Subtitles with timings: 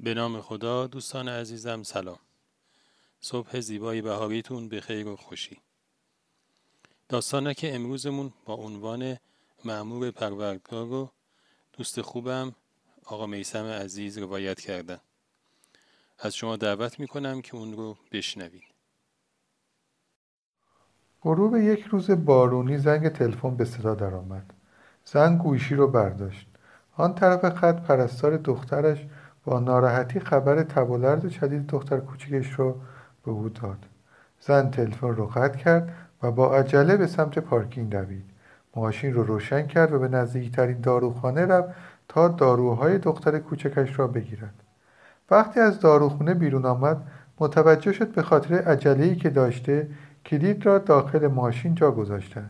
[0.00, 2.18] به نام خدا دوستان عزیزم سلام.
[3.20, 5.60] صبح زیبای بهاریتون به خیر و خوشی.
[7.08, 9.16] داستانه که امروزمون با عنوان
[9.64, 11.10] معمور پروردگار رو
[11.72, 12.54] دوست خوبم
[13.04, 15.00] آقا میسم عزیز روایت کردن.
[16.18, 18.64] از شما دعوت می‌کنم که اون رو بشنوید.
[21.22, 24.54] غروب یک روز بارونی زنگ تلفن به صدا درآمد.
[25.04, 26.46] زن گوشی رو برداشت.
[26.96, 29.06] آن طرف خط پرستار دخترش
[29.46, 32.74] با ناراحتی خبر تب و شدید دختر کوچکش را
[33.24, 33.78] به او داد.
[34.40, 35.92] زن تلفن رو قطع کرد
[36.22, 38.24] و با عجله به سمت پارکینگ دوید.
[38.76, 41.68] ماشین رو روشن کرد و به نزدیکترین داروخانه رفت
[42.08, 44.54] تا داروهای دختر کوچکش را بگیرد.
[45.30, 47.02] وقتی از داروخونه بیرون آمد
[47.40, 49.88] متوجه شد به خاطر عجله‌ای که داشته
[50.24, 52.42] کلید را داخل ماشین جا گذاشته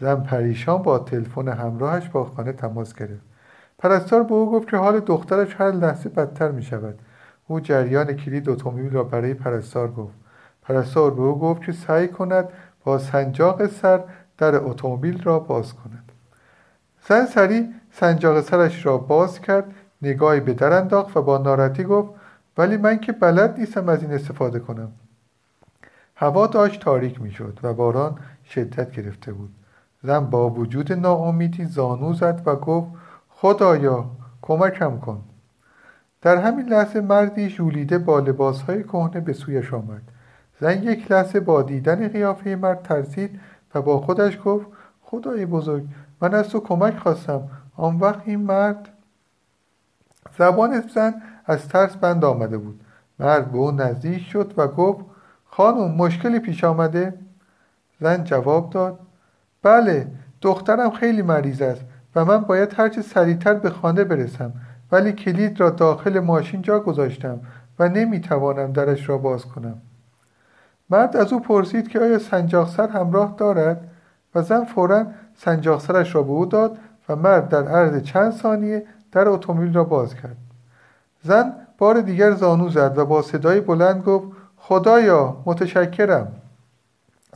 [0.00, 3.25] زن پریشان با تلفن همراهش با خانه تماس گرفت.
[3.78, 6.98] پرستار به او گفت که حال دخترش هر لحظه بدتر می شود
[7.48, 10.14] او جریان کلید اتومبیل را برای پرستار گفت.
[10.62, 12.48] پرستار به او گفت که سعی کند
[12.84, 14.04] با سنجاق سر
[14.38, 16.12] در اتومبیل را باز کند.
[17.08, 22.10] زن سریع سنجاق سرش را باز کرد نگاهی به در انداخت و با ناراحتی گفت
[22.58, 24.92] ولی من که بلد نیستم از این استفاده کنم.
[26.16, 29.54] هوا داشت تاریک می‌شد و باران شدت گرفته بود.
[30.02, 32.88] زن با وجود ناامیدی زانو زد و گفت
[33.38, 34.10] خدایا
[34.42, 35.22] کمکم کن.
[36.22, 40.02] در همین لحظه مردی ژولیده با لباسهای کهنه به سویش آمد.
[40.60, 43.40] زن یک لحظه با دیدن قیافه مرد ترسید
[43.74, 44.66] و با خودش گفت
[45.02, 45.84] خدای بزرگ
[46.20, 47.48] من از تو کمک خواستم.
[47.76, 48.88] آن وقت این مرد
[50.38, 51.14] زبان زن
[51.46, 52.80] از ترس بند آمده بود.
[53.18, 55.04] مرد به او نزدیک شد و گفت
[55.44, 57.14] خانم مشکلی پیش آمده؟
[58.00, 58.98] زن جواب داد
[59.62, 60.06] بله
[60.42, 61.84] دخترم خیلی مریض است.
[62.16, 64.52] و من باید هرچه سریعتر به خانه برسم
[64.92, 67.40] ولی کلید را داخل ماشین جا گذاشتم
[67.78, 69.80] و نمی‌توانم درش را باز کنم.
[70.90, 73.88] مرد از او پرسید که آیا سنجاقسر همراه دارد؟
[74.34, 75.06] و زن فورا
[75.36, 76.78] سنجاقسرش را به او داد
[77.08, 80.36] و مرد در عرض چند ثانیه در اتومبیل را باز کرد.
[81.22, 86.32] زن بار دیگر زانو زد و با صدای بلند گفت خدایا متشکرم.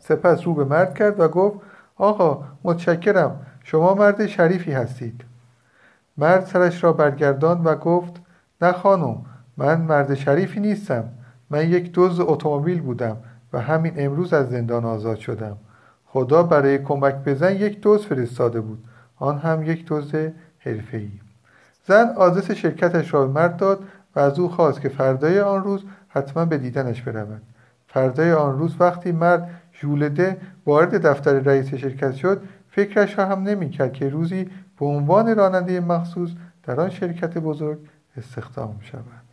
[0.01, 1.61] سپس رو به مرد کرد و گفت
[1.97, 3.47] آقا متشکرم.
[3.71, 5.25] شما مرد شریفی هستید.
[6.17, 8.13] مرد سرش را برگردان و گفت
[8.63, 9.23] نه خانم
[9.57, 11.05] من مرد شریفی نیستم.
[11.51, 13.17] من یک دوز اتومبیل بودم
[13.53, 15.57] و همین امروز از زندان آزاد شدم.
[16.07, 18.85] خدا برای کمک بزن یک دوز فرستاده بود.
[19.17, 20.15] آن هم یک دوز
[20.59, 21.11] حرفه‌ای.
[21.87, 23.81] زن آدرس شرکتش را به مرد داد
[24.17, 27.43] و از او خواست که فردای آن روز حتما به دیدنش برود.
[27.89, 30.37] فردای آن روز وقتی مرد ژولده
[30.67, 34.45] وارد دفتر رئیس شرکت شد فکرش را هم نمی‌کرد که روزی
[34.79, 36.31] به عنوان راننده مخصوص
[36.63, 39.27] در آن شرکت بزرگ استخدام شود.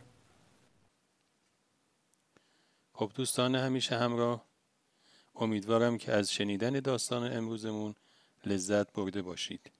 [2.92, 4.44] خب دوستان همیشه همراه.
[5.36, 7.94] امیدوارم که از شنیدن داستان امروزمون
[8.46, 9.70] لذت برده باشید.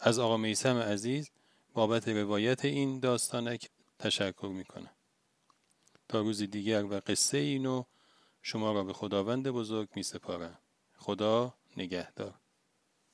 [0.00, 1.30] از آقا میسم عزیز
[1.74, 4.90] بابت روایت این داستانک تشکر می‌کنم.
[6.08, 7.84] تا روز دیگر و قصه اینو
[8.42, 10.58] شما را به خداوند بزرگ می سپارم
[10.96, 12.34] خدا نگهدار.